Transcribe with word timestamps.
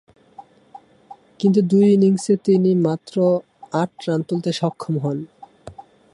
কিন্তু 1.39 1.59
দুই 1.61 1.85
ইনিংসে 1.93 2.33
তিনি 2.45 2.71
মাত্র 2.85 3.15
আট 3.73 3.91
রান 4.07 4.19
তুলতে 4.21 4.49
সক্ষম 4.51 4.95
হন। 4.97 5.17